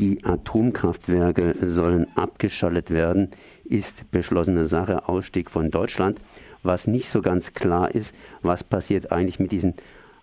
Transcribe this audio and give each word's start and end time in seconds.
die 0.00 0.24
Atomkraftwerke 0.24 1.54
sollen 1.62 2.06
abgeschaltet 2.16 2.90
werden, 2.90 3.28
ist 3.64 4.10
beschlossene 4.10 4.66
Sache, 4.66 5.08
Ausstieg 5.08 5.50
von 5.50 5.70
Deutschland. 5.70 6.18
Was 6.62 6.86
nicht 6.86 7.08
so 7.08 7.22
ganz 7.22 7.52
klar 7.52 7.94
ist, 7.94 8.14
was 8.42 8.64
passiert 8.64 9.12
eigentlich 9.12 9.38
mit 9.38 9.52
diesen 9.52 9.74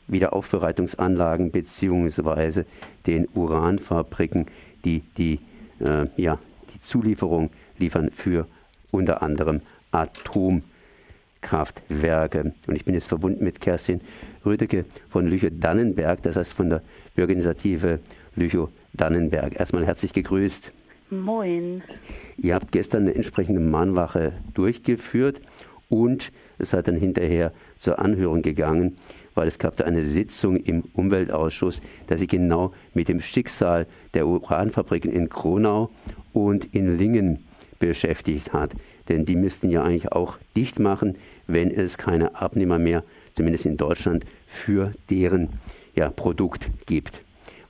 Wiederaufbereitungsanlagen 0.08 1.52
bzw. 1.52 2.64
den 3.06 3.28
Uranfabriken, 3.34 4.48
die 4.84 5.04
die, 5.18 5.40
äh, 5.80 6.08
ja, 6.18 6.40
die 6.74 6.82
Zulieferung 6.82 7.52
liefern 7.78 8.10
für 8.12 8.48
unter 8.92 9.22
anderem 9.22 9.62
Atomkraftwerke. 9.92 12.54
Und 12.68 12.76
ich 12.76 12.86
bin 12.86 12.96
jetzt 12.96 13.08
verbunden 13.08 13.44
mit 13.44 13.62
Kerstin 13.62 14.02
Rüdecke 14.46 14.86
von 15.10 15.28
Lüchow-Dannenberg, 15.28 16.22
das 16.24 16.36
heißt 16.36 16.54
von 16.54 16.70
der 16.70 16.82
Bürgerinitiative 17.16 18.00
Lüchow-Dannenberg. 18.98 19.60
Erstmal 19.60 19.86
herzlich 19.86 20.14
gegrüßt. 20.14 20.72
Moin. 21.10 21.84
Ihr 22.38 22.56
habt 22.56 22.72
gestern 22.72 23.04
eine 23.04 23.16
entsprechende 23.16 23.62
Mahnwache 23.62 24.34
durchgeführt 24.54 25.42
und 25.90 26.32
es 26.58 26.74
hat 26.74 26.88
dann 26.88 26.98
hinterher 26.98 27.54
zur 27.78 28.00
Anhörung 28.00 28.42
gegangen, 28.42 28.98
weil 29.36 29.48
es 29.48 29.58
gab 29.58 29.78
da 29.78 29.86
eine 29.86 30.04
Sitzung 30.04 30.58
im 30.58 30.84
Umweltausschuss, 30.94 31.82
der 32.10 32.18
sich 32.18 32.28
genau 32.28 32.74
mit 32.94 33.08
dem 33.08 33.22
Schicksal 33.22 33.88
der 34.14 34.28
Uranfabriken 34.28 35.12
in 35.12 35.30
Kronau 35.30 35.90
und 36.34 36.74
in 36.74 36.98
Lingen 36.98 37.46
beschäftigt 37.80 38.52
hat. 38.52 38.74
Denn 39.08 39.26
die 39.26 39.36
müssten 39.38 39.70
ja 39.70 39.84
eigentlich 39.84 40.12
auch 40.12 40.38
dicht 40.58 40.80
machen, 40.80 41.16
wenn 41.46 41.72
es 41.72 41.98
keine 41.98 42.36
Abnehmer 42.36 42.80
mehr, 42.80 43.04
zumindest 43.36 43.66
in 43.66 43.78
Deutschland, 43.78 44.26
für 44.46 44.92
deren 45.10 45.50
ja, 45.96 46.10
Produkt 46.10 46.70
gibt. 46.86 47.22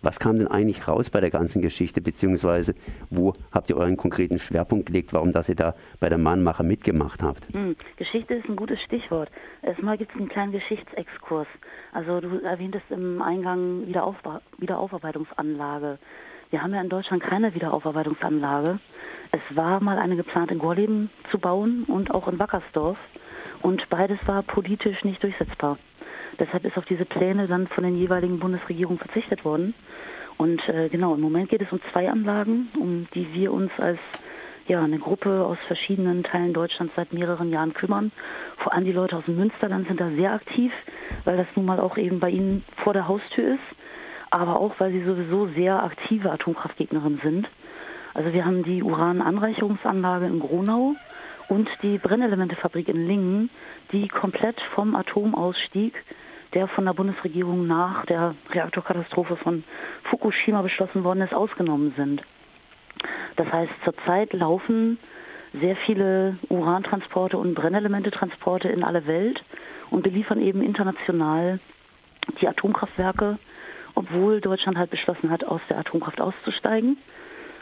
Was 0.08 0.20
kam 0.22 0.40
denn 0.40 0.48
eigentlich 0.48 0.88
raus 0.88 1.10
bei 1.10 1.20
der 1.20 1.32
ganzen 1.32 1.62
Geschichte, 1.62 2.00
beziehungsweise 2.00 2.76
wo 3.10 3.34
habt 3.52 3.70
ihr 3.70 3.76
euren 3.76 3.98
konkreten 3.98 4.40
Schwerpunkt 4.40 4.86
gelegt, 4.86 5.12
warum 5.12 5.34
dass 5.34 5.50
ihr 5.50 5.56
da 5.56 5.76
bei 6.00 6.08
der 6.08 6.18
Mahnmacher 6.18 6.64
mitgemacht 6.64 7.22
habt? 7.22 7.54
Hm, 7.54 7.76
Geschichte 7.98 8.36
ist 8.36 8.48
ein 8.48 8.56
gutes 8.56 8.82
Stichwort. 8.84 9.30
Erstmal 9.64 9.98
gibt 9.98 10.14
es 10.14 10.18
einen 10.18 10.30
kleinen 10.30 10.54
Geschichtsexkurs. 10.54 11.48
Also 11.92 12.22
du 12.22 12.42
erwähntest 12.42 12.86
im 12.90 13.22
Eingang 13.22 13.86
Wiederaufarbeitungsanlage. 13.86 16.00
Wir 16.52 16.64
haben 16.64 16.74
ja 16.74 16.80
in 16.80 16.88
Deutschland 16.88 17.22
keine 17.22 17.54
Wiederaufarbeitungsanlage. 17.54 18.80
Es 19.34 19.58
war 19.58 19.84
mal 19.84 19.98
eine 19.98 20.16
geplant 20.16 20.52
in 20.52 20.60
Gorleben 20.60 21.10
zu 21.32 21.38
bauen 21.38 21.84
und 21.84 22.16
auch 22.16 22.30
in 22.30 22.40
Wackersdorf. 22.40 23.02
Und 23.62 23.90
beides 23.90 24.20
war 24.26 24.42
politisch 24.42 25.04
nicht 25.04 25.22
durchsetzbar. 25.22 25.78
Deshalb 26.40 26.66
ist 26.66 26.78
auf 26.78 26.86
diese 26.86 27.06
Pläne 27.06 27.48
dann 27.48 27.68
von 27.68 27.84
den 27.84 27.98
jeweiligen 27.98 28.40
Bundesregierungen 28.40 29.00
verzichtet 29.00 29.44
worden. 29.46 29.74
Und 30.38 30.68
äh, 30.70 30.90
genau, 30.90 31.16
im 31.16 31.22
Moment 31.22 31.50
geht 31.50 31.62
es 31.62 31.72
um 31.72 31.80
zwei 31.92 32.10
Anlagen, 32.10 32.70
um 32.78 33.08
die 33.14 33.34
wir 33.34 33.52
uns 33.52 33.72
als 33.80 34.00
ja, 34.68 34.84
eine 34.84 35.00
Gruppe 35.00 35.46
aus 35.46 35.58
verschiedenen 35.66 36.24
Teilen 36.24 36.54
Deutschlands 36.54 36.94
seit 36.96 37.14
mehreren 37.14 37.52
Jahren 37.52 37.74
kümmern. 37.74 38.12
Vor 38.58 38.74
allem 38.74 38.86
die 38.86 38.92
Leute 38.92 39.16
aus 39.18 39.26
dem 39.26 39.38
Münsterland 39.38 39.88
sind 39.88 40.00
da 40.00 40.10
sehr 40.10 40.34
aktiv, 40.34 40.72
weil 41.24 41.38
das 41.38 41.48
nun 41.56 41.66
mal 41.66 41.80
auch 41.80 41.98
eben 41.98 42.20
bei 42.20 42.30
ihnen 42.30 42.64
vor 42.76 42.94
der 42.94 43.08
Haustür 43.08 43.56
ist, 43.56 43.78
aber 44.30 44.60
auch, 44.60 44.76
weil 44.80 44.92
sie 44.92 45.04
sowieso 45.04 45.48
sehr 45.48 45.82
aktive 45.84 46.32
Atomkraftgegnerinnen 46.32 47.20
sind. 47.24 47.50
Also 48.14 48.34
wir 48.34 48.46
haben 48.46 48.64
die 48.64 48.84
Urananreicherungsanlage 48.84 50.26
in 50.26 50.40
Gronau 50.40 50.96
und 51.48 51.70
die 51.82 51.98
Brennelementefabrik 51.98 52.88
in 52.90 53.08
Lingen, 53.08 53.50
die 53.92 54.08
komplett 54.08 54.60
vom 54.62 54.96
Atomausstieg 54.96 56.04
der 56.54 56.68
von 56.68 56.86
der 56.86 56.94
Bundesregierung 56.94 57.68
nach 57.68 58.06
der 58.06 58.34
Reaktorkatastrophe 58.52 59.36
von 59.36 59.64
Fukushima 60.04 60.62
beschlossen 60.62 61.04
worden 61.04 61.22
ist, 61.22 61.34
ausgenommen 61.34 61.94
sind. 61.96 62.24
Das 63.36 63.52
heißt, 63.52 63.72
zurzeit 63.84 64.34
laufen 64.34 64.98
sehr 65.54 65.76
viele 65.76 66.38
Urantransporte 66.50 67.38
und 67.38 67.54
Brennelementetransporte 67.54 68.70
in 68.70 68.84
alle 68.84 69.08
Welt 69.08 69.44
und 69.90 70.04
beliefern 70.04 70.42
eben 70.42 70.62
international 70.62 71.60
die 72.42 72.48
Atomkraftwerke, 72.48 73.38
obwohl 73.96 74.42
Deutschland 74.42 74.78
halt 74.78 74.90
beschlossen 74.90 75.30
hat, 75.30 75.44
aus 75.44 75.62
der 75.70 75.80
Atomkraft 75.80 76.22
auszusteigen. 76.22 76.98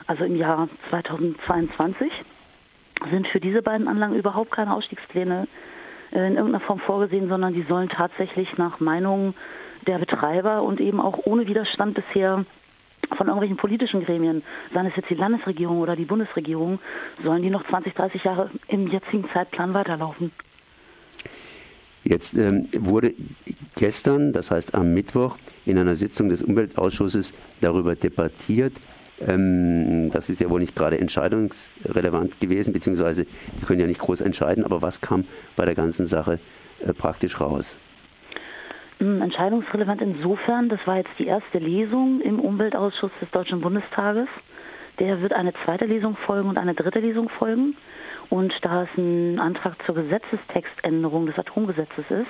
Also 0.07 0.25
im 0.25 0.35
Jahr 0.35 0.69
2022 0.89 2.11
sind 3.09 3.27
für 3.27 3.39
diese 3.39 3.61
beiden 3.61 3.87
Anlagen 3.87 4.15
überhaupt 4.15 4.51
keine 4.51 4.73
Ausstiegspläne 4.73 5.47
äh, 6.11 6.27
in 6.27 6.35
irgendeiner 6.35 6.59
Form 6.59 6.79
vorgesehen, 6.79 7.27
sondern 7.27 7.53
die 7.53 7.63
sollen 7.63 7.89
tatsächlich 7.89 8.57
nach 8.57 8.79
Meinung 8.79 9.33
der 9.87 9.99
Betreiber 9.99 10.63
und 10.63 10.79
eben 10.79 10.99
auch 10.99 11.19
ohne 11.25 11.47
Widerstand 11.47 11.95
bisher 11.95 12.45
von 13.15 13.27
irgendwelchen 13.27 13.57
politischen 13.57 14.03
Gremien, 14.03 14.41
seien 14.73 14.87
es 14.87 14.95
jetzt 14.95 15.09
die 15.09 15.15
Landesregierung 15.15 15.79
oder 15.79 15.95
die 15.95 16.05
Bundesregierung, 16.05 16.79
sollen 17.23 17.43
die 17.43 17.49
noch 17.49 17.65
20, 17.67 17.93
30 17.93 18.23
Jahre 18.23 18.49
im 18.67 18.87
jetzigen 18.87 19.29
Zeitplan 19.31 19.73
weiterlaufen. 19.73 20.31
Jetzt 22.03 22.35
ähm, 22.35 22.63
wurde 22.71 23.13
gestern, 23.75 24.31
das 24.31 24.51
heißt 24.51 24.75
am 24.75 24.93
Mittwoch, 24.93 25.37
in 25.65 25.77
einer 25.77 25.95
Sitzung 25.95 26.29
des 26.29 26.43
Umweltausschusses 26.43 27.33
darüber 27.61 27.95
debattiert, 27.95 28.73
ähm, 29.25 30.11
das 30.11 30.29
ist 30.29 30.41
ja 30.41 30.49
wohl 30.49 30.59
nicht 30.59 30.75
gerade 30.75 30.99
entscheidungsrelevant 30.99 32.39
gewesen, 32.39 32.73
beziehungsweise 32.73 33.25
die 33.25 33.65
können 33.65 33.79
ja 33.79 33.87
nicht 33.87 34.01
groß 34.01 34.21
entscheiden, 34.21 34.63
aber 34.63 34.81
was 34.81 35.01
kam 35.01 35.25
bei 35.55 35.65
der 35.65 35.75
ganzen 35.75 36.05
Sache 36.05 36.39
äh, 36.85 36.93
praktisch 36.93 37.39
raus? 37.39 37.77
Hm, 38.99 39.21
entscheidungsrelevant 39.21 40.01
insofern, 40.01 40.69
das 40.69 40.79
war 40.85 40.97
jetzt 40.97 41.11
die 41.19 41.27
erste 41.27 41.59
Lesung 41.59 42.21
im 42.21 42.39
Umweltausschuss 42.39 43.11
des 43.19 43.29
Deutschen 43.31 43.61
Bundestages. 43.61 44.27
Der 44.99 45.21
wird 45.21 45.33
eine 45.33 45.53
zweite 45.53 45.85
Lesung 45.85 46.15
folgen 46.15 46.49
und 46.49 46.57
eine 46.57 46.73
dritte 46.73 46.99
Lesung 46.99 47.29
folgen. 47.29 47.75
Und 48.29 48.53
da 48.63 48.83
es 48.83 48.89
ein 48.97 49.39
Antrag 49.39 49.75
zur 49.85 49.95
Gesetzestextänderung 49.95 51.27
des 51.27 51.37
Atomgesetzes 51.37 52.05
ist, 52.09 52.27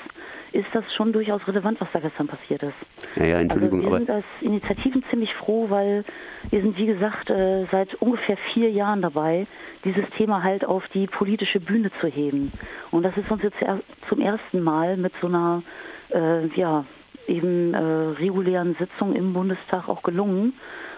ist 0.52 0.68
das 0.74 0.84
schon 0.94 1.14
durchaus 1.14 1.48
relevant, 1.48 1.80
was 1.80 1.88
da 1.94 2.00
gestern 2.00 2.28
passiert 2.28 2.64
ist. 2.64 2.74
Ja, 3.16 3.25
ja, 3.25 3.40
Entschuldigung, 3.40 3.80
also 3.80 3.92
wir 3.92 3.98
sind 4.00 4.09
als 4.09 4.25
Initiativen 4.42 5.04
ziemlich 5.09 5.34
froh, 5.34 5.70
weil 5.70 6.04
wir 6.50 6.62
sind, 6.62 6.78
wie 6.78 6.86
gesagt, 6.86 7.30
äh, 7.30 7.66
seit 7.72 7.96
ungefähr 7.96 8.38
vier 8.38 8.70
Jahren 8.72 9.02
dabei, 9.02 9.48
dieses 9.84 10.09
Thema 10.12 10.44
halt 10.44 10.66
auf 10.66 10.88
die 10.90 11.08
politische 11.08 11.59
Bühne 11.59 11.92
zu 12.00 12.08
heben. 12.08 12.52
Und 12.92 13.04
das 13.04 13.16
ist 13.18 13.31
uns 13.31 13.44
jetzt 13.44 13.58
zum 14.09 14.20
ersten 14.20 14.62
Mal 14.62 14.98
mit 14.98 15.14
so 15.22 15.28
einer, 15.28 15.64
äh, 16.14 16.48
ja, 16.56 16.86
eben 17.28 17.74
äh, 17.74 17.78
regulären 17.80 18.75
Sitzung 18.78 19.16
im 19.16 19.34
Bundestag 19.34 19.90
auch 19.90 20.04
gelungen. 20.04 20.54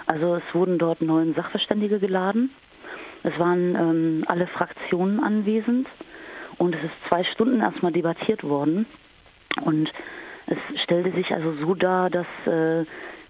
Also 0.07 0.35
es 0.35 0.55
wurden 0.55 0.77
dort 0.77 1.01
neun 1.01 1.33
Sachverständige 1.35 1.99
geladen. 1.99 2.49
Es 3.23 3.37
waren 3.39 3.75
ähm, 3.75 4.23
alle 4.27 4.47
Fraktionen 4.47 5.19
anwesend. 5.19 5.87
Und 6.57 6.75
es 6.75 6.83
ist 6.83 6.93
zwei 7.07 7.23
Stunden 7.23 7.59
erstmal 7.59 7.91
debattiert 7.91 8.43
worden. 8.43 8.85
Und 9.61 9.91
es 10.47 10.81
stellte 10.81 11.11
sich 11.11 11.33
also 11.33 11.51
so 11.53 11.75
dar, 11.75 12.09
dass 12.09 12.25
äh, 12.45 12.85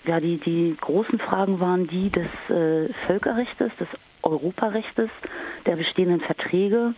ja, 0.05 0.19
die, 0.19 0.37
die 0.37 0.75
großen 0.79 1.19
Fragen 1.19 1.59
waren 1.59 1.87
die 1.87 2.09
des 2.09 2.27
äh, 2.49 2.93
Völkerrechts, 3.05 3.57
des 3.57 3.87
Europarechts, 4.23 5.09
der 5.65 5.75
bestehenden 5.75 6.21
Verträge. 6.21 6.93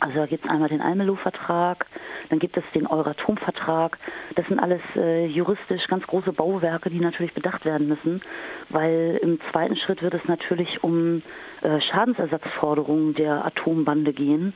Also 0.00 0.18
da 0.18 0.26
gibt 0.26 0.44
es 0.44 0.50
einmal 0.50 0.68
den 0.68 0.80
Almelo-Vertrag, 0.80 1.86
dann 2.28 2.38
gibt 2.38 2.56
es 2.56 2.64
den 2.74 2.86
Euratom-Vertrag. 2.86 3.98
Das 4.34 4.46
sind 4.46 4.58
alles 4.58 4.80
äh, 4.96 5.26
juristisch 5.26 5.86
ganz 5.86 6.06
große 6.06 6.32
Bauwerke, 6.32 6.90
die 6.90 7.00
natürlich 7.00 7.34
bedacht 7.34 7.64
werden 7.64 7.88
müssen, 7.88 8.22
weil 8.68 9.18
im 9.22 9.40
zweiten 9.50 9.76
Schritt 9.76 10.02
wird 10.02 10.14
es 10.14 10.24
natürlich 10.26 10.82
um 10.82 11.22
äh, 11.62 11.80
Schadensersatzforderungen 11.80 13.14
der 13.14 13.44
Atombande 13.44 14.12
gehen. 14.12 14.52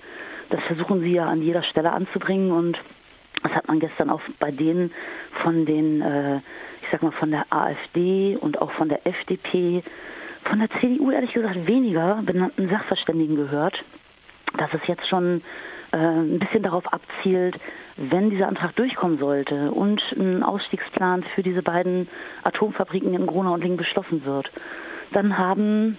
Das 0.51 0.62
versuchen 0.62 1.01
sie 1.01 1.12
ja 1.12 1.27
an 1.27 1.43
jeder 1.43 1.62
Stelle 1.62 1.93
anzubringen 1.93 2.53
und 2.53 2.79
das 3.43 3.53
hat 3.53 3.69
man 3.69 3.81
gestern 3.81 4.11
auch 4.11 4.21
bei 4.39 4.50
denen 4.50 4.93
von 5.31 5.65
den, 5.67 6.00
äh, 6.00 6.37
ich 6.83 6.89
sag 6.91 7.03
mal, 7.03 7.12
von 7.12 7.31
der 7.31 7.47
AfD 7.50 8.37
und 8.41 8.61
auch 8.61 8.71
von 8.73 8.89
der 8.89 9.06
FDP, 9.06 9.83
von 10.43 10.59
der 10.59 10.70
CDU 10.81 11.11
ehrlich 11.11 11.32
gesagt 11.32 11.67
weniger 11.67 12.20
benannten 12.25 12.69
Sachverständigen 12.69 13.37
gehört 13.37 13.85
dass 14.56 14.73
es 14.75 14.87
jetzt 14.87 15.06
schon 15.09 15.43
ein 15.96 16.38
bisschen 16.38 16.62
darauf 16.62 16.93
abzielt, 16.93 17.58
wenn 17.96 18.31
dieser 18.31 18.49
Antrag 18.49 18.76
durchkommen 18.76 19.19
sollte 19.19 19.70
und 19.70 20.02
ein 20.12 20.43
Ausstiegsplan 20.43 21.23
für 21.23 21.43
diese 21.43 21.62
beiden 21.62 22.08
Atomfabriken 22.44 23.14
in 23.14 23.26
Gronau 23.26 23.55
und 23.55 23.62
Lingen 23.62 23.76
beschlossen 23.76 24.25
wird, 24.25 24.50
dann 25.12 25.38
haben 25.38 25.96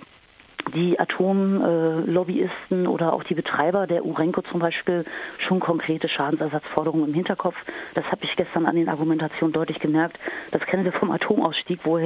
die 0.75 0.99
Atomlobbyisten 0.99 2.85
äh, 2.85 2.87
oder 2.87 3.13
auch 3.13 3.23
die 3.23 3.33
Betreiber 3.33 3.87
der 3.87 4.05
Urenco 4.05 4.41
zum 4.41 4.59
Beispiel 4.59 5.05
schon 5.37 5.59
konkrete 5.59 6.09
Schadensersatzforderungen 6.09 7.07
im 7.07 7.13
Hinterkopf. 7.13 7.55
Das 7.95 8.05
habe 8.11 8.23
ich 8.23 8.35
gestern 8.35 8.65
an 8.65 8.75
den 8.75 8.89
Argumentationen 8.89 9.53
deutlich 9.53 9.79
gemerkt. 9.79 10.19
Das 10.51 10.61
kennen 10.65 10.85
wir 10.85 10.91
vom 10.91 11.11
Atomausstieg, 11.11 11.79
wo, 11.83 11.99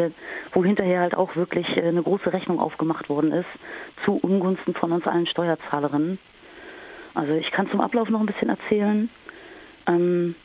wo 0.54 0.64
hinterher 0.64 1.02
halt 1.02 1.16
auch 1.16 1.36
wirklich 1.36 1.78
äh, 1.78 1.82
eine 1.82 2.04
große 2.04 2.32
Rechnung 2.32 2.60
aufgemacht 2.60 3.10
worden 3.10 3.32
ist 3.32 3.50
zu 4.06 4.16
Ungunsten 4.16 4.74
von 4.74 4.92
uns 4.92 5.08
allen 5.08 5.28
Steuerzahlerinnen. 5.28 6.20
Also 7.14 7.34
ich 7.34 7.52
kann 7.52 7.70
zum 7.70 7.82
Ablauf 7.82 8.10
noch 8.10 8.20
ein 8.20 8.26
bisschen 8.26 8.50
erzählen. 8.50 9.10
Ähm, 9.88 10.36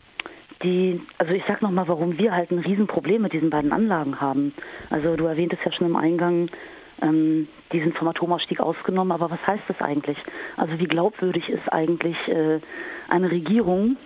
die, 0.62 1.00
also 1.18 1.32
ich 1.32 1.44
sag 1.46 1.62
nochmal, 1.62 1.88
warum 1.88 2.18
wir 2.18 2.34
halt 2.34 2.50
ein 2.50 2.58
Riesenproblem 2.58 3.22
mit 3.22 3.32
diesen 3.32 3.50
beiden 3.50 3.72
Anlagen 3.72 4.20
haben. 4.20 4.52
Also 4.90 5.16
du 5.16 5.26
erwähntest 5.26 5.64
ja 5.64 5.72
schon 5.72 5.86
im 5.86 5.96
Eingang, 5.96 6.48
Ähm, 7.00 7.46
die 7.70 7.80
sind 7.80 7.94
vom 7.96 8.08
Atomausstieg 8.08 8.58
ausgenommen, 8.58 9.12
aber 9.12 9.30
was 9.30 9.46
heißt 9.46 9.62
das 9.68 9.80
eigentlich? 9.80 10.18
Also 10.56 10.80
wie 10.80 10.88
glaubwürdig 10.88 11.48
ist 11.48 11.72
eigentlich 11.72 12.16
äh, 12.26 12.58
eine 13.08 13.30
Regierung, 13.30 13.96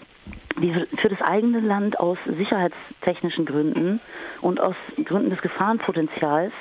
die 0.60 0.72
für 0.96 1.08
das 1.08 1.20
eigene 1.22 1.60
Land 1.60 1.98
aus 1.98 2.18
sicherheitstechnischen 2.24 3.44
Gründen 3.44 4.00
und 4.40 4.60
aus 4.60 4.76
Gründen 5.04 5.30
des 5.30 5.42
Gefahrenpotenzials 5.42 6.52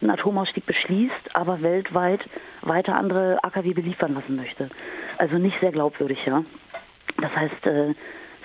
einen 0.00 0.10
Atomausstieg 0.10 0.66
beschließt, 0.66 1.34
aber 1.34 1.62
weltweit 1.62 2.20
weiter 2.62 2.94
andere 2.94 3.42
AKW 3.42 3.72
beliefern 3.72 4.14
lassen 4.14 4.36
möchte. 4.36 4.68
Also 5.16 5.38
nicht 5.38 5.58
sehr 5.60 5.72
glaubwürdig, 5.72 6.24
ja. 6.26 6.44
Das 7.20 7.34
heißt, 7.34 7.66
äh, 7.66 7.94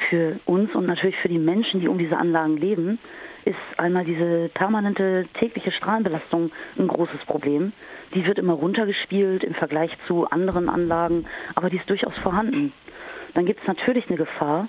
für 0.09 0.39
uns 0.45 0.73
und 0.73 0.87
natürlich 0.87 1.17
für 1.17 1.29
die 1.29 1.37
Menschen, 1.37 1.79
die 1.79 1.87
um 1.87 1.97
diese 1.97 2.17
Anlagen 2.17 2.57
leben, 2.57 2.99
ist 3.45 3.57
einmal 3.77 4.05
diese 4.05 4.49
permanente 4.53 5.25
tägliche 5.33 5.71
Strahlenbelastung 5.71 6.51
ein 6.77 6.87
großes 6.87 7.25
Problem. 7.25 7.73
Die 8.13 8.25
wird 8.25 8.39
immer 8.39 8.53
runtergespielt 8.53 9.43
im 9.43 9.53
Vergleich 9.53 9.91
zu 10.07 10.29
anderen 10.29 10.69
Anlagen, 10.69 11.25
aber 11.55 11.69
die 11.69 11.77
ist 11.77 11.89
durchaus 11.89 12.15
vorhanden. 12.17 12.71
Dann 13.33 13.45
gibt 13.45 13.61
es 13.61 13.67
natürlich 13.67 14.07
eine 14.07 14.17
Gefahr, 14.17 14.67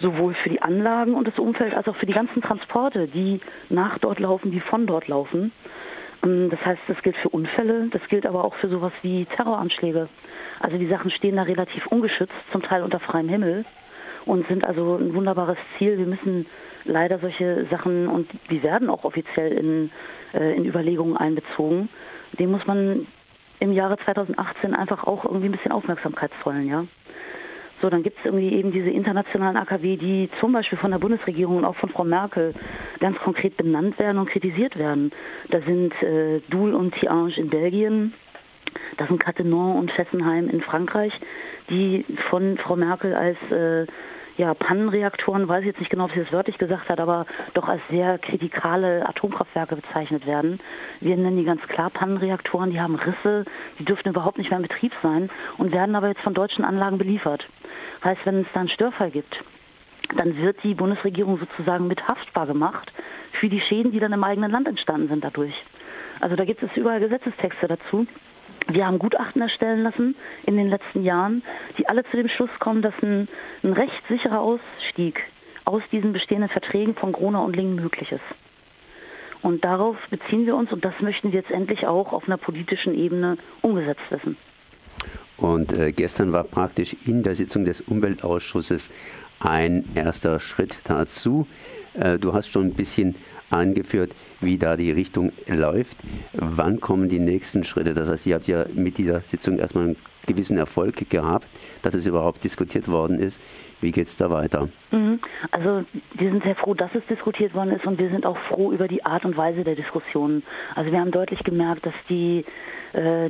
sowohl 0.00 0.34
für 0.34 0.48
die 0.48 0.62
Anlagen 0.62 1.14
und 1.14 1.26
das 1.26 1.38
Umfeld 1.38 1.74
als 1.74 1.88
auch 1.88 1.96
für 1.96 2.06
die 2.06 2.12
ganzen 2.12 2.42
Transporte, 2.42 3.08
die 3.08 3.40
nach 3.68 3.98
dort 3.98 4.20
laufen, 4.20 4.50
die 4.50 4.60
von 4.60 4.86
dort 4.86 5.08
laufen. 5.08 5.52
Ähm, 6.24 6.50
das 6.50 6.64
heißt, 6.64 6.82
das 6.88 7.02
gilt 7.02 7.16
für 7.16 7.28
Unfälle, 7.28 7.88
das 7.90 8.02
gilt 8.08 8.26
aber 8.26 8.44
auch 8.44 8.54
für 8.54 8.68
sowas 8.68 8.92
wie 9.02 9.24
Terroranschläge. 9.24 10.08
Also 10.60 10.78
die 10.78 10.86
Sachen 10.86 11.10
stehen 11.10 11.36
da 11.36 11.42
relativ 11.42 11.86
ungeschützt, 11.86 12.34
zum 12.52 12.62
Teil 12.62 12.82
unter 12.82 13.00
freiem 13.00 13.28
Himmel 13.28 13.64
und 14.24 14.46
sind 14.48 14.66
also 14.66 14.96
ein 14.96 15.14
wunderbares 15.14 15.58
Ziel. 15.76 15.98
Wir 15.98 16.06
müssen 16.06 16.46
leider 16.84 17.18
solche 17.18 17.66
Sachen 17.70 18.08
und 18.08 18.28
die 18.50 18.62
werden 18.62 18.90
auch 18.90 19.04
offiziell 19.04 19.52
in, 19.52 19.90
äh, 20.34 20.56
in 20.56 20.64
Überlegungen 20.64 21.16
einbezogen. 21.16 21.88
Dem 22.38 22.50
muss 22.50 22.66
man 22.66 23.06
im 23.60 23.72
Jahre 23.72 23.96
2018 23.98 24.74
einfach 24.74 25.04
auch 25.04 25.24
irgendwie 25.24 25.48
ein 25.48 25.52
bisschen 25.52 25.72
Aufmerksamkeit 25.72 26.30
zollen, 26.42 26.68
ja. 26.68 26.84
So, 27.80 27.90
dann 27.90 28.02
gibt 28.02 28.18
es 28.18 28.24
irgendwie 28.24 28.52
eben 28.52 28.72
diese 28.72 28.90
internationalen 28.90 29.56
AKW, 29.56 29.96
die 29.96 30.28
zum 30.40 30.52
Beispiel 30.52 30.78
von 30.78 30.90
der 30.90 30.98
Bundesregierung 30.98 31.58
und 31.58 31.64
auch 31.64 31.76
von 31.76 31.88
Frau 31.88 32.04
Merkel 32.04 32.54
ganz 32.98 33.18
konkret 33.18 33.56
benannt 33.56 33.98
werden 33.98 34.18
und 34.18 34.28
kritisiert 34.28 34.78
werden. 34.78 35.12
Da 35.50 35.60
sind 35.60 35.94
äh, 36.02 36.40
Doul 36.50 36.74
und 36.74 36.94
Tiange 36.94 37.36
in 37.36 37.50
Belgien, 37.50 38.14
das 38.96 39.08
sind 39.08 39.20
Cattenom 39.20 39.76
und 39.76 39.92
Fessenheim 39.92 40.48
in 40.50 40.60
Frankreich, 40.60 41.12
die 41.70 42.04
von 42.28 42.58
Frau 42.58 42.76
Merkel 42.76 43.14
als 43.14 43.38
äh, 43.50 43.86
ja, 44.38 44.54
Pannenreaktoren, 44.54 45.48
weiß 45.48 45.60
ich 45.60 45.66
jetzt 45.66 45.80
nicht 45.80 45.90
genau, 45.90 46.04
ob 46.04 46.12
sie 46.12 46.20
das 46.20 46.32
wörtlich 46.32 46.58
gesagt 46.58 46.88
hat, 46.88 47.00
aber 47.00 47.26
doch 47.54 47.68
als 47.68 47.82
sehr 47.90 48.18
kritikale 48.18 49.06
Atomkraftwerke 49.06 49.74
bezeichnet 49.74 50.26
werden. 50.26 50.60
Wir 51.00 51.16
nennen 51.16 51.36
die 51.36 51.44
ganz 51.44 51.60
klar 51.62 51.90
Pannenreaktoren, 51.90 52.70
die 52.70 52.80
haben 52.80 52.94
Risse, 52.94 53.44
die 53.78 53.84
dürften 53.84 54.10
überhaupt 54.10 54.38
nicht 54.38 54.50
mehr 54.50 54.60
in 54.60 54.66
Betrieb 54.66 54.92
sein 55.02 55.28
und 55.58 55.72
werden 55.72 55.96
aber 55.96 56.08
jetzt 56.08 56.20
von 56.20 56.34
deutschen 56.34 56.64
Anlagen 56.64 56.98
beliefert. 56.98 57.48
Heißt, 58.04 58.24
wenn 58.24 58.42
es 58.42 58.46
da 58.54 58.60
einen 58.60 58.68
Störfall 58.68 59.10
gibt, 59.10 59.42
dann 60.16 60.38
wird 60.38 60.62
die 60.62 60.74
Bundesregierung 60.74 61.38
sozusagen 61.38 61.88
mit 61.88 62.06
haftbar 62.06 62.46
gemacht 62.46 62.92
für 63.32 63.48
die 63.48 63.60
Schäden, 63.60 63.90
die 63.90 63.98
dann 63.98 64.12
im 64.12 64.22
eigenen 64.22 64.52
Land 64.52 64.68
entstanden 64.68 65.08
sind 65.08 65.24
dadurch. 65.24 65.64
Also 66.20 66.36
da 66.36 66.44
gibt 66.44 66.62
es 66.62 66.76
überall 66.76 67.00
Gesetzestexte 67.00 67.66
dazu. 67.66 68.06
Wir 68.70 68.86
haben 68.86 68.98
Gutachten 68.98 69.40
erstellen 69.40 69.82
lassen 69.82 70.14
in 70.44 70.56
den 70.56 70.68
letzten 70.68 71.02
Jahren, 71.02 71.42
die 71.78 71.88
alle 71.88 72.04
zu 72.04 72.18
dem 72.18 72.28
Schluss 72.28 72.50
kommen, 72.58 72.82
dass 72.82 72.94
ein, 73.02 73.26
ein 73.62 73.72
rechtssicherer 73.72 74.40
Ausstieg 74.40 75.24
aus 75.64 75.82
diesen 75.90 76.12
bestehenden 76.12 76.50
Verträgen 76.50 76.94
von 76.94 77.12
Gronau 77.12 77.44
und 77.44 77.56
Lingen 77.56 77.76
möglich 77.76 78.12
ist. 78.12 78.20
Und 79.40 79.64
darauf 79.64 79.96
beziehen 80.10 80.46
wir 80.46 80.54
uns 80.54 80.72
und 80.72 80.84
das 80.84 81.00
möchten 81.00 81.32
wir 81.32 81.40
jetzt 81.40 81.50
endlich 81.50 81.86
auch 81.86 82.12
auf 82.12 82.26
einer 82.26 82.36
politischen 82.36 82.94
Ebene 82.94 83.38
umgesetzt 83.62 84.02
wissen. 84.10 84.36
Und 85.38 85.72
äh, 85.72 85.92
gestern 85.92 86.32
war 86.32 86.44
praktisch 86.44 86.96
in 87.06 87.22
der 87.22 87.36
Sitzung 87.36 87.64
des 87.64 87.80
Umweltausschusses 87.80 88.90
ein 89.40 89.84
erster 89.94 90.40
Schritt 90.40 90.78
dazu. 90.84 91.46
Äh, 91.94 92.18
du 92.18 92.32
hast 92.32 92.48
schon 92.48 92.66
ein 92.66 92.74
bisschen 92.74 93.14
angeführt, 93.50 94.12
wie 94.40 94.58
da 94.58 94.76
die 94.76 94.90
Richtung 94.90 95.32
läuft. 95.46 95.96
Wann 96.32 96.80
kommen 96.80 97.08
die 97.08 97.18
nächsten 97.18 97.64
Schritte? 97.64 97.94
Das 97.94 98.08
heißt, 98.08 98.26
ihr 98.26 98.34
habt 98.34 98.46
ja 98.46 98.66
mit 98.74 98.98
dieser 98.98 99.20
Sitzung 99.20 99.58
erstmal 99.58 99.84
einen 99.84 99.96
gewissen 100.26 100.58
Erfolg 100.58 101.08
gehabt, 101.08 101.48
dass 101.82 101.94
es 101.94 102.06
überhaupt 102.06 102.44
diskutiert 102.44 102.88
worden 102.88 103.18
ist. 103.18 103.40
Wie 103.80 103.92
geht 103.92 104.08
es 104.08 104.16
da 104.16 104.30
weiter? 104.30 104.68
Mhm. 104.90 105.20
Also 105.50 105.84
wir 106.14 106.30
sind 106.30 106.42
sehr 106.42 106.56
froh, 106.56 106.74
dass 106.74 106.94
es 106.94 107.06
diskutiert 107.06 107.54
worden 107.54 107.70
ist 107.70 107.86
und 107.86 107.98
wir 107.98 108.10
sind 108.10 108.26
auch 108.26 108.36
froh 108.36 108.72
über 108.72 108.88
die 108.88 109.04
Art 109.04 109.24
und 109.24 109.36
Weise 109.36 109.64
der 109.64 109.76
Diskussionen. 109.76 110.42
Also 110.74 110.90
wir 110.92 111.00
haben 111.00 111.12
deutlich 111.12 111.44
gemerkt, 111.44 111.86
dass 111.86 111.94
die, 112.08 112.44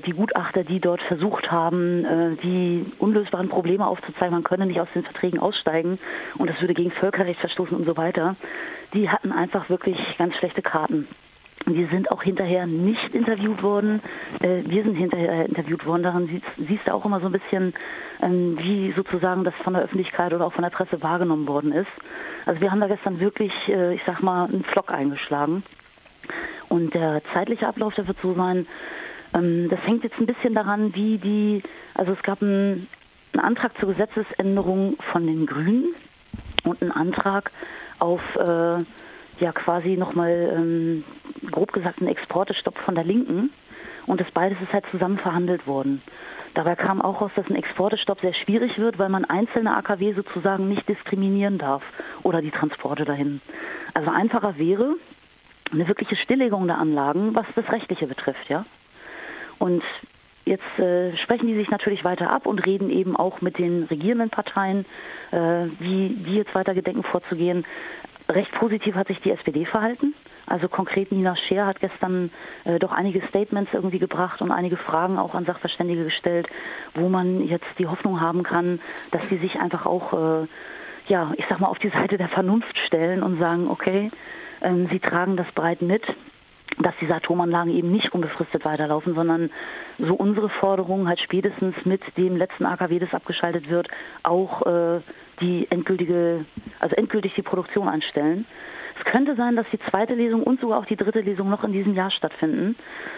die 0.00 0.12
Gutachter, 0.12 0.64
die 0.64 0.80
dort 0.80 1.02
versucht 1.02 1.50
haben, 1.50 2.04
äh, 2.04 2.36
die 2.42 2.86
unlösbaren 2.98 3.48
Probleme 3.48 3.86
aufzuzeigen, 3.86 4.32
man 4.32 4.44
könne 4.44 4.66
nicht 4.66 4.80
aus 4.80 4.88
den 4.94 5.02
Verträgen 5.02 5.38
aussteigen 5.40 5.98
und 6.36 6.48
das 6.48 6.60
würde 6.60 6.74
gegen 6.74 6.90
Völkerrecht 6.90 7.40
verstoßen 7.40 7.76
und 7.76 7.84
so 7.84 7.96
weiter, 7.96 8.36
die 8.94 9.10
hatten 9.10 9.32
einfach 9.32 9.68
wirklich 9.68 9.98
ganz 10.16 10.34
schlechte 10.36 10.62
Karten. 10.62 11.06
Wir 11.66 11.88
sind 11.88 12.10
auch 12.10 12.22
hinterher 12.22 12.66
nicht 12.66 13.14
interviewt 13.14 13.62
worden. 13.62 14.00
Äh, 14.40 14.62
wir 14.64 14.84
sind 14.84 14.94
hinterher 14.94 15.46
interviewt 15.46 15.84
worden. 15.86 16.02
Daran 16.02 16.42
siehst, 16.56 16.88
du 16.88 16.94
auch 16.94 17.04
immer 17.04 17.20
so 17.20 17.26
ein 17.26 17.32
bisschen, 17.32 17.74
ähm, 18.22 18.56
wie 18.58 18.92
sozusagen 18.92 19.44
das 19.44 19.54
von 19.54 19.74
der 19.74 19.82
Öffentlichkeit 19.82 20.32
oder 20.32 20.46
auch 20.46 20.52
von 20.52 20.62
der 20.62 20.70
Presse 20.70 21.02
wahrgenommen 21.02 21.46
worden 21.46 21.72
ist. 21.72 21.90
Also 22.46 22.60
wir 22.60 22.70
haben 22.70 22.80
da 22.80 22.86
gestern 22.86 23.20
wirklich, 23.20 23.52
äh, 23.68 23.94
ich 23.94 24.02
sag 24.06 24.22
mal, 24.22 24.46
einen 24.46 24.64
Flock 24.64 24.90
eingeschlagen. 24.90 25.62
Und 26.68 26.94
der 26.94 27.22
zeitliche 27.32 27.66
Ablauf, 27.66 27.94
der 27.94 28.06
wird 28.08 28.18
so 28.22 28.34
sein, 28.34 28.66
das 29.32 29.80
hängt 29.86 30.04
jetzt 30.04 30.18
ein 30.18 30.26
bisschen 30.26 30.54
daran, 30.54 30.94
wie 30.94 31.18
die, 31.18 31.62
also 31.94 32.12
es 32.12 32.22
gab 32.22 32.42
einen, 32.42 32.88
einen 33.32 33.44
Antrag 33.44 33.78
zur 33.78 33.90
Gesetzesänderung 33.90 34.96
von 35.12 35.26
den 35.26 35.46
Grünen 35.46 35.94
und 36.64 36.82
einen 36.82 36.92
Antrag 36.92 37.50
auf 37.98 38.20
äh, 38.36 38.84
ja 39.40 39.52
quasi 39.52 39.96
nochmal 39.96 40.52
ähm, 40.56 41.04
grob 41.50 41.72
gesagt 41.72 42.00
einen 42.00 42.08
Exportestopp 42.08 42.78
von 42.78 42.94
der 42.94 43.04
Linken. 43.04 43.50
Und 44.06 44.20
das 44.20 44.30
beides 44.30 44.60
ist 44.62 44.72
halt 44.72 44.84
zusammen 44.90 45.18
verhandelt 45.18 45.66
worden. 45.66 46.00
Dabei 46.54 46.76
kam 46.76 47.02
auch 47.02 47.20
raus, 47.20 47.30
dass 47.36 47.48
ein 47.50 47.56
Exportestopp 47.56 48.20
sehr 48.20 48.32
schwierig 48.32 48.78
wird, 48.78 48.98
weil 48.98 49.10
man 49.10 49.24
einzelne 49.24 49.76
AKW 49.76 50.14
sozusagen 50.14 50.68
nicht 50.68 50.88
diskriminieren 50.88 51.58
darf 51.58 51.82
oder 52.22 52.40
die 52.40 52.50
Transporte 52.50 53.04
dahin. 53.04 53.40
Also 53.94 54.10
einfacher 54.10 54.58
wäre 54.58 54.94
eine 55.70 55.86
wirkliche 55.86 56.16
Stilllegung 56.16 56.66
der 56.66 56.78
Anlagen, 56.78 57.34
was 57.34 57.46
das 57.54 57.70
Rechtliche 57.70 58.06
betrifft, 58.06 58.48
ja. 58.48 58.64
Und 59.58 59.82
jetzt 60.44 60.78
äh, 60.78 61.16
sprechen 61.16 61.46
die 61.46 61.56
sich 61.56 61.70
natürlich 61.70 62.04
weiter 62.04 62.30
ab 62.30 62.46
und 62.46 62.64
reden 62.66 62.90
eben 62.90 63.16
auch 63.16 63.40
mit 63.40 63.58
den 63.58 63.84
regierenden 63.84 64.30
Parteien, 64.30 64.86
äh, 65.30 65.66
wie 65.78 66.08
die 66.10 66.36
jetzt 66.36 66.54
weiter 66.54 66.74
gedenken 66.74 67.02
vorzugehen. 67.02 67.64
Recht 68.28 68.52
positiv 68.52 68.94
hat 68.94 69.08
sich 69.08 69.20
die 69.20 69.30
SPD 69.30 69.64
verhalten. 69.64 70.14
Also 70.48 70.68
konkret 70.68 71.12
Nina 71.12 71.36
Scheer 71.36 71.66
hat 71.66 71.80
gestern 71.80 72.30
äh, 72.64 72.78
doch 72.78 72.92
einige 72.92 73.20
Statements 73.26 73.74
irgendwie 73.74 73.98
gebracht 73.98 74.40
und 74.40 74.50
einige 74.50 74.76
Fragen 74.76 75.18
auch 75.18 75.34
an 75.34 75.44
Sachverständige 75.44 76.04
gestellt, 76.04 76.48
wo 76.94 77.08
man 77.08 77.46
jetzt 77.46 77.66
die 77.78 77.86
Hoffnung 77.86 78.20
haben 78.20 78.42
kann, 78.42 78.80
dass 79.10 79.28
sie 79.28 79.36
sich 79.36 79.60
einfach 79.60 79.84
auch, 79.84 80.12
äh, 80.14 80.46
ja, 81.08 81.32
ich 81.36 81.44
sag 81.48 81.60
mal, 81.60 81.68
auf 81.68 81.78
die 81.78 81.90
Seite 81.90 82.16
der 82.16 82.28
Vernunft 82.28 82.78
stellen 82.78 83.22
und 83.22 83.38
sagen, 83.38 83.68
okay, 83.68 84.10
ähm, 84.62 84.88
sie 84.90 85.00
tragen 85.00 85.36
das 85.36 85.50
breit 85.52 85.82
mit, 85.82 86.02
dass 86.80 86.94
diese 87.00 87.14
Atomanlagen 87.14 87.74
eben 87.74 87.90
nicht 87.90 88.12
unbefristet 88.12 88.64
weiterlaufen, 88.64 89.14
sondern 89.14 89.50
so 89.98 90.14
unsere 90.14 90.48
Forderung 90.48 91.08
halt 91.08 91.20
spätestens 91.20 91.74
mit 91.84 92.16
dem 92.16 92.36
letzten 92.36 92.66
AKW, 92.66 92.98
das 92.98 93.14
abgeschaltet 93.14 93.68
wird, 93.68 93.88
auch 94.22 94.66
äh, 94.66 95.00
die 95.40 95.70
endgültige, 95.70 96.44
also 96.80 96.96
endgültig 96.96 97.34
die 97.34 97.42
Produktion 97.42 97.88
einstellen. 97.88 98.46
Es 98.98 99.04
könnte 99.04 99.36
sein, 99.36 99.54
dass 99.54 99.66
die 99.70 99.78
zweite 99.78 100.14
Lesung 100.14 100.42
und 100.42 100.60
sogar 100.60 100.80
auch 100.80 100.84
die 100.84 100.96
dritte 100.96 101.20
Lesung 101.20 101.48
noch 101.48 101.62
in 101.62 101.72
diesem 101.72 101.94
Jahr 101.94 102.10
stattfinden. 102.10 102.76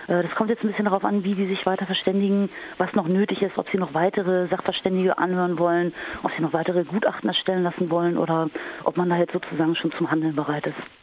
Äh, 0.09 0.23
das 0.23 0.35
kommt 0.35 0.51
jetzt 0.51 0.63
ein 0.63 0.69
bisschen 0.69 0.85
darauf 0.85 1.05
an, 1.05 1.25
wie 1.25 1.35
die 1.35 1.47
sich 1.47 1.65
weiter 1.67 1.87
verständigen, 1.87 2.51
was 2.79 2.95
noch 2.95 3.09
nötig 3.09 3.43
ist, 3.43 3.57
ob 3.59 3.69
sie 3.71 3.79
noch 3.79 3.95
weitere 3.95 4.47
Sachverständige 4.49 5.19
anhören 5.19 5.59
wollen, 5.59 5.95
ob 6.23 6.33
sie 6.33 6.43
noch 6.43 6.53
weitere 6.53 6.85
Gutachten 6.85 7.29
erstellen 7.29 7.63
lassen 7.63 7.91
wollen 7.91 8.19
oder 8.19 8.51
ob 8.85 8.97
man 8.97 9.09
da 9.09 9.17
jetzt 9.17 9.33
sozusagen 9.33 9.75
schon 9.75 9.93
zum 9.93 10.11
Handeln 10.11 10.35
bereit 10.35 10.67
ist. 10.67 11.00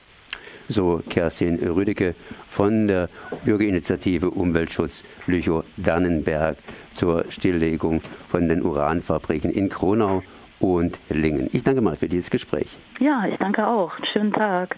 So 0.70 1.02
Kerstin 1.10 1.58
Rüdecke 1.60 2.16
von 2.50 2.88
der 2.88 3.10
Bürgerinitiative 3.46 4.30
Umweltschutz 4.32 5.04
Lüchow-Dannenberg 5.28 6.58
zur 6.94 7.26
Stilllegung 7.30 8.02
von 8.28 8.48
den 8.48 8.64
Uranfabriken 8.64 9.52
in 9.52 9.70
Kronau 9.70 10.24
und 10.60 11.00
Lingen. 11.10 11.50
Ich 11.54 11.64
danke 11.64 11.82
mal 11.82 11.96
für 11.96 12.10
dieses 12.10 12.30
Gespräch. 12.30 12.78
Ja, 13.00 13.26
ich 13.28 13.38
danke 13.38 13.68
auch. 13.68 13.92
Schönen 14.12 14.34
Tag. 14.34 14.76